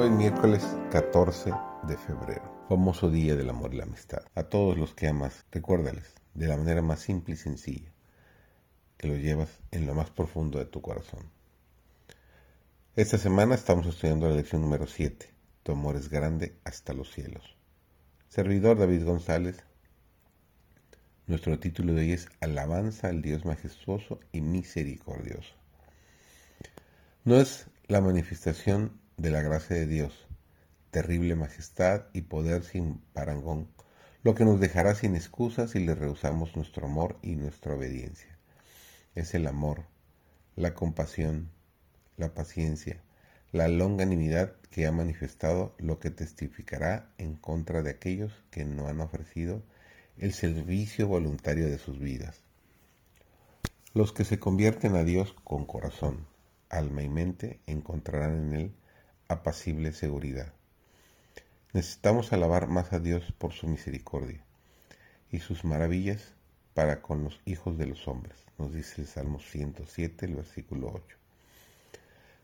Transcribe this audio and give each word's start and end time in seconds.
Hoy 0.00 0.10
miércoles 0.10 0.64
14 0.92 1.50
de 1.82 1.96
febrero, 1.96 2.64
famoso 2.68 3.10
día 3.10 3.34
del 3.34 3.50
amor 3.50 3.74
y 3.74 3.78
la 3.78 3.82
amistad. 3.82 4.22
A 4.36 4.44
todos 4.44 4.78
los 4.78 4.94
que 4.94 5.08
amas, 5.08 5.44
recuérdales 5.50 6.14
de 6.34 6.46
la 6.46 6.56
manera 6.56 6.82
más 6.82 7.00
simple 7.00 7.34
y 7.34 7.36
sencilla 7.36 7.90
que 8.96 9.08
lo 9.08 9.16
llevas 9.16 9.48
en 9.72 9.86
lo 9.86 9.94
más 9.94 10.10
profundo 10.10 10.60
de 10.60 10.66
tu 10.66 10.80
corazón. 10.82 11.28
Esta 12.94 13.18
semana 13.18 13.56
estamos 13.56 13.86
estudiando 13.88 14.28
la 14.28 14.36
lección 14.36 14.62
número 14.62 14.86
7. 14.86 15.34
Tu 15.64 15.72
amor 15.72 15.96
es 15.96 16.08
grande 16.08 16.54
hasta 16.62 16.92
los 16.92 17.12
cielos. 17.12 17.56
Servidor 18.28 18.78
David 18.78 19.04
González, 19.04 19.64
nuestro 21.26 21.58
título 21.58 21.94
de 21.94 22.02
hoy 22.02 22.12
es 22.12 22.28
Alabanza 22.40 23.08
al 23.08 23.20
Dios 23.20 23.44
majestuoso 23.44 24.20
y 24.30 24.42
misericordioso. 24.42 25.56
No 27.24 27.40
es 27.40 27.66
la 27.88 28.00
manifestación 28.00 29.07
de 29.18 29.30
la 29.30 29.42
gracia 29.42 29.76
de 29.76 29.86
Dios, 29.86 30.28
terrible 30.92 31.34
majestad 31.34 32.04
y 32.12 32.22
poder 32.22 32.62
sin 32.62 32.98
parangón, 33.12 33.68
lo 34.22 34.34
que 34.34 34.44
nos 34.44 34.60
dejará 34.60 34.94
sin 34.94 35.16
excusas 35.16 35.72
si 35.72 35.80
le 35.80 35.94
rehusamos 35.94 36.56
nuestro 36.56 36.86
amor 36.86 37.18
y 37.20 37.34
nuestra 37.34 37.74
obediencia. 37.74 38.38
Es 39.16 39.34
el 39.34 39.48
amor, 39.48 39.82
la 40.54 40.74
compasión, 40.74 41.50
la 42.16 42.32
paciencia, 42.32 43.02
la 43.50 43.66
longanimidad 43.66 44.52
que 44.70 44.86
ha 44.86 44.92
manifestado 44.92 45.74
lo 45.78 45.98
que 45.98 46.10
testificará 46.10 47.10
en 47.18 47.34
contra 47.34 47.82
de 47.82 47.90
aquellos 47.90 48.32
que 48.50 48.64
no 48.64 48.86
han 48.86 49.00
ofrecido 49.00 49.62
el 50.18 50.32
servicio 50.32 51.08
voluntario 51.08 51.66
de 51.68 51.78
sus 51.78 51.98
vidas. 51.98 52.40
Los 53.94 54.12
que 54.12 54.24
se 54.24 54.38
convierten 54.38 54.94
a 54.94 55.02
Dios 55.02 55.34
con 55.44 55.64
corazón, 55.64 56.26
alma 56.68 57.02
y 57.02 57.08
mente 57.08 57.60
encontrarán 57.66 58.48
en 58.48 58.54
él 58.54 58.72
apacible 59.28 59.92
seguridad. 59.92 60.52
Necesitamos 61.74 62.32
alabar 62.32 62.66
más 62.66 62.94
a 62.94 62.98
Dios 62.98 63.32
por 63.36 63.52
su 63.52 63.68
misericordia 63.68 64.42
y 65.30 65.40
sus 65.40 65.64
maravillas 65.64 66.32
para 66.72 67.02
con 67.02 67.24
los 67.24 67.38
hijos 67.44 67.76
de 67.76 67.86
los 67.86 68.08
hombres, 68.08 68.38
nos 68.56 68.72
dice 68.72 69.02
el 69.02 69.06
Salmo 69.06 69.38
107, 69.38 70.24
el 70.26 70.36
versículo 70.36 70.92
8. 70.94 71.16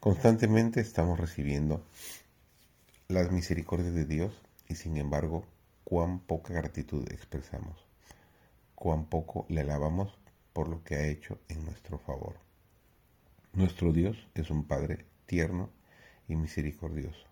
Constantemente 0.00 0.80
estamos 0.80 1.20
recibiendo 1.20 1.84
las 3.08 3.30
misericordias 3.30 3.92
de 3.92 4.06
Dios 4.06 4.32
y 4.66 4.76
sin 4.76 4.96
embargo 4.96 5.44
cuán 5.84 6.20
poca 6.20 6.54
gratitud 6.54 7.06
expresamos, 7.12 7.84
cuán 8.74 9.04
poco 9.04 9.44
le 9.50 9.60
alabamos 9.60 10.16
por 10.54 10.68
lo 10.68 10.82
que 10.82 10.94
ha 10.94 11.06
hecho 11.06 11.38
en 11.48 11.62
nuestro 11.66 11.98
favor. 11.98 12.36
Nuestro 13.52 13.92
Dios 13.92 14.16
es 14.34 14.50
un 14.50 14.64
Padre 14.64 15.04
tierno 15.26 15.68
y 16.30 16.36
misericordioso. 16.36 17.26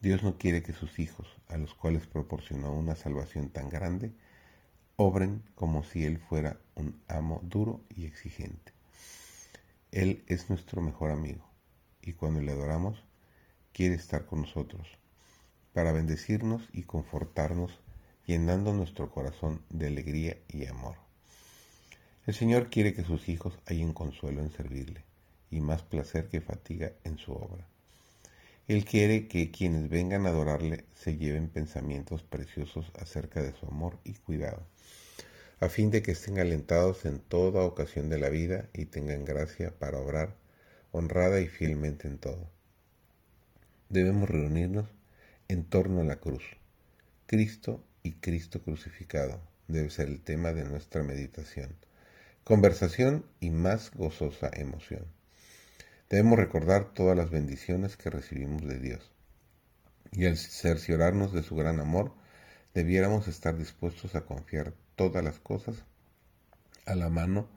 Dios 0.00 0.22
no 0.22 0.38
quiere 0.38 0.62
que 0.62 0.72
sus 0.72 0.98
hijos, 0.98 1.28
a 1.48 1.58
los 1.58 1.74
cuales 1.74 2.06
proporcionó 2.06 2.72
una 2.72 2.96
salvación 2.96 3.50
tan 3.50 3.68
grande, 3.68 4.12
obren 4.96 5.42
como 5.54 5.84
si 5.84 6.04
Él 6.04 6.18
fuera 6.18 6.58
un 6.74 7.00
amo 7.08 7.40
duro 7.44 7.82
y 7.94 8.06
exigente. 8.06 8.72
Él 9.92 10.24
es 10.26 10.48
nuestro 10.48 10.80
mejor 10.80 11.10
amigo 11.10 11.44
y 12.00 12.14
cuando 12.14 12.40
le 12.40 12.52
adoramos, 12.52 13.04
quiere 13.72 13.94
estar 13.94 14.24
con 14.24 14.42
nosotros 14.42 14.86
para 15.74 15.92
bendecirnos 15.92 16.62
y 16.72 16.84
confortarnos, 16.84 17.78
llenando 18.24 18.72
nuestro 18.72 19.10
corazón 19.10 19.60
de 19.68 19.88
alegría 19.88 20.38
y 20.48 20.64
amor. 20.66 20.96
El 22.26 22.34
Señor 22.34 22.70
quiere 22.70 22.94
que 22.94 23.04
sus 23.04 23.28
hijos 23.28 23.58
hayan 23.66 23.92
consuelo 23.92 24.40
en 24.40 24.50
servirle 24.50 25.04
y 25.50 25.60
más 25.60 25.82
placer 25.82 26.28
que 26.28 26.40
fatiga 26.40 26.92
en 27.04 27.18
su 27.18 27.32
obra. 27.32 27.66
Él 28.68 28.84
quiere 28.84 29.28
que 29.28 29.52
quienes 29.52 29.88
vengan 29.88 30.26
a 30.26 30.30
adorarle 30.30 30.86
se 30.92 31.16
lleven 31.16 31.48
pensamientos 31.48 32.24
preciosos 32.24 32.90
acerca 32.98 33.40
de 33.40 33.52
su 33.52 33.66
amor 33.66 34.00
y 34.02 34.14
cuidado, 34.14 34.66
a 35.60 35.68
fin 35.68 35.92
de 35.92 36.02
que 36.02 36.10
estén 36.10 36.40
alentados 36.40 37.04
en 37.04 37.20
toda 37.20 37.62
ocasión 37.62 38.08
de 38.08 38.18
la 38.18 38.28
vida 38.28 38.68
y 38.74 38.86
tengan 38.86 39.24
gracia 39.24 39.78
para 39.78 40.00
obrar 40.00 40.34
honrada 40.90 41.40
y 41.40 41.46
fielmente 41.46 42.08
en 42.08 42.18
todo. 42.18 42.50
Debemos 43.88 44.28
reunirnos 44.28 44.88
en 45.46 45.64
torno 45.64 46.00
a 46.00 46.04
la 46.04 46.16
cruz. 46.16 46.42
Cristo 47.26 47.84
y 48.02 48.14
Cristo 48.14 48.62
crucificado 48.62 49.40
debe 49.68 49.90
ser 49.90 50.08
el 50.08 50.20
tema 50.20 50.52
de 50.52 50.64
nuestra 50.64 51.04
meditación, 51.04 51.76
conversación 52.42 53.26
y 53.38 53.50
más 53.50 53.92
gozosa 53.92 54.50
emoción. 54.52 55.15
Debemos 56.08 56.38
recordar 56.38 56.94
todas 56.94 57.16
las 57.16 57.30
bendiciones 57.30 57.96
que 57.96 58.10
recibimos 58.10 58.62
de 58.62 58.78
Dios. 58.78 59.12
Y 60.12 60.26
al 60.26 60.36
cerciorarnos 60.36 61.32
de 61.32 61.42
su 61.42 61.56
gran 61.56 61.80
amor, 61.80 62.14
debiéramos 62.74 63.26
estar 63.26 63.56
dispuestos 63.56 64.14
a 64.14 64.20
confiar 64.20 64.72
todas 64.94 65.24
las 65.24 65.40
cosas 65.40 65.84
a 66.84 66.94
la 66.94 67.08
mano 67.08 67.48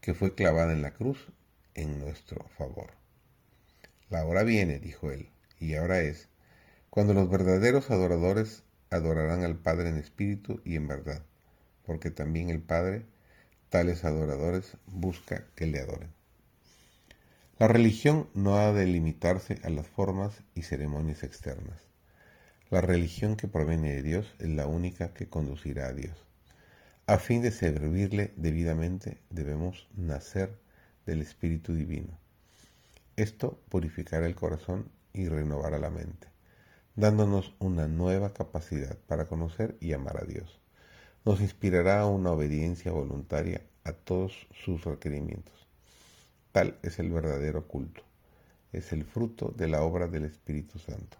que 0.00 0.14
fue 0.14 0.34
clavada 0.34 0.72
en 0.72 0.80
la 0.80 0.94
cruz 0.94 1.28
en 1.74 2.00
nuestro 2.00 2.48
favor. 2.56 2.92
La 4.08 4.24
hora 4.24 4.44
viene, 4.44 4.78
dijo 4.78 5.10
él, 5.10 5.28
y 5.58 5.74
ahora 5.74 6.00
es, 6.00 6.28
cuando 6.88 7.12
los 7.12 7.28
verdaderos 7.28 7.90
adoradores 7.90 8.62
adorarán 8.88 9.44
al 9.44 9.56
Padre 9.56 9.90
en 9.90 9.98
espíritu 9.98 10.62
y 10.64 10.76
en 10.76 10.88
verdad, 10.88 11.22
porque 11.84 12.10
también 12.10 12.48
el 12.48 12.62
Padre, 12.62 13.04
tales 13.68 14.04
adoradores, 14.06 14.78
busca 14.86 15.46
que 15.54 15.66
le 15.66 15.80
adoren. 15.80 16.19
La 17.60 17.68
religión 17.68 18.26
no 18.32 18.56
ha 18.56 18.72
de 18.72 18.86
limitarse 18.86 19.60
a 19.64 19.68
las 19.68 19.86
formas 19.86 20.32
y 20.54 20.62
ceremonias 20.62 21.22
externas. 21.22 21.90
La 22.70 22.80
religión 22.80 23.36
que 23.36 23.48
proviene 23.48 23.96
de 23.96 24.02
Dios 24.02 24.34
es 24.38 24.48
la 24.48 24.66
única 24.66 25.12
que 25.12 25.28
conducirá 25.28 25.88
a 25.88 25.92
Dios. 25.92 26.16
A 27.06 27.18
fin 27.18 27.42
de 27.42 27.50
servirle 27.50 28.32
debidamente 28.38 29.20
debemos 29.28 29.90
nacer 29.94 30.58
del 31.04 31.20
Espíritu 31.20 31.74
Divino. 31.74 32.18
Esto 33.16 33.60
purificará 33.68 34.24
el 34.24 34.36
corazón 34.36 34.90
y 35.12 35.28
renovará 35.28 35.78
la 35.78 35.90
mente, 35.90 36.28
dándonos 36.96 37.54
una 37.58 37.88
nueva 37.88 38.32
capacidad 38.32 38.96
para 39.06 39.26
conocer 39.26 39.76
y 39.80 39.92
amar 39.92 40.16
a 40.16 40.24
Dios. 40.24 40.62
Nos 41.26 41.42
inspirará 41.42 42.00
a 42.00 42.06
una 42.06 42.32
obediencia 42.32 42.90
voluntaria 42.90 43.60
a 43.84 43.92
todos 43.92 44.48
sus 44.64 44.82
requerimientos 44.84 45.60
Tal 46.52 46.78
es 46.82 46.98
el 46.98 47.10
verdadero 47.10 47.68
culto. 47.68 48.02
Es 48.72 48.92
el 48.92 49.04
fruto 49.04 49.54
de 49.56 49.68
la 49.68 49.82
obra 49.82 50.08
del 50.08 50.24
Espíritu 50.24 50.78
Santo. 50.78 51.16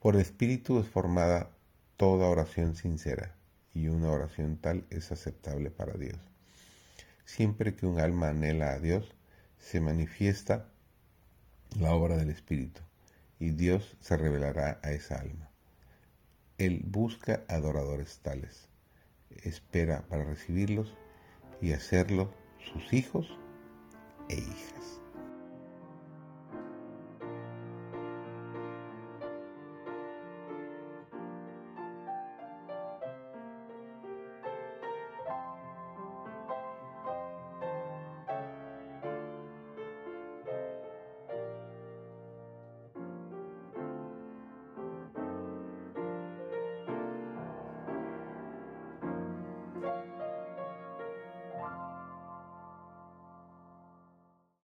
Por 0.00 0.16
el 0.16 0.22
Espíritu 0.22 0.80
es 0.80 0.88
formada 0.88 1.50
toda 1.96 2.28
oración 2.28 2.74
sincera 2.74 3.34
y 3.74 3.88
una 3.88 4.10
oración 4.10 4.56
tal 4.56 4.84
es 4.90 5.12
aceptable 5.12 5.70
para 5.70 5.94
Dios. 5.94 6.18
Siempre 7.24 7.76
que 7.76 7.86
un 7.86 8.00
alma 8.00 8.30
anhela 8.30 8.72
a 8.72 8.80
Dios, 8.80 9.14
se 9.58 9.80
manifiesta 9.80 10.68
la 11.78 11.92
obra 11.92 12.16
del 12.16 12.30
Espíritu 12.30 12.80
y 13.38 13.50
Dios 13.50 13.96
se 14.00 14.16
revelará 14.16 14.80
a 14.82 14.90
esa 14.90 15.20
alma. 15.20 15.50
Él 16.58 16.82
busca 16.84 17.44
adoradores 17.48 18.18
tales, 18.18 18.68
espera 19.44 20.02
para 20.08 20.24
recibirlos 20.24 20.92
y 21.60 21.72
hacerlos 21.72 22.28
sus 22.72 22.92
hijos 22.92 23.30
e 24.30 24.40
hijas. 24.40 24.99